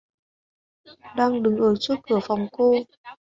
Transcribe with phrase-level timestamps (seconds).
[1.15, 2.73] Đang đứng ở trước cửa phòng cô